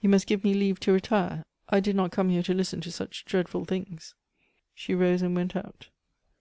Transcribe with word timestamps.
"You 0.00 0.08
must 0.08 0.26
give 0.26 0.42
me 0.42 0.54
leave 0.54 0.80
to 0.80 0.92
retire. 0.92 1.44
I 1.68 1.78
did 1.78 1.94
not 1.94 2.10
come 2.10 2.30
here 2.30 2.42
to 2.42 2.52
listen 2.52 2.80
to 2.80 2.90
such 2.90 3.24
dreadful 3.24 3.64
things." 3.64 4.16
She 4.74 4.92
rose 4.92 5.22
and 5.22 5.36
went 5.36 5.54
out. 5.54 5.88